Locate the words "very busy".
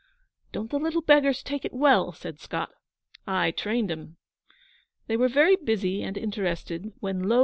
5.29-6.01